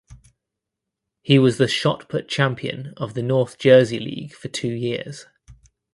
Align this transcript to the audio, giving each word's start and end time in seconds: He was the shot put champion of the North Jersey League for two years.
He 1.21 1.37
was 1.37 1.59
the 1.59 1.67
shot 1.67 2.09
put 2.09 2.27
champion 2.27 2.95
of 2.97 3.13
the 3.13 3.21
North 3.21 3.59
Jersey 3.59 3.99
League 3.99 4.33
for 4.33 4.47
two 4.47 4.73
years. 4.73 5.27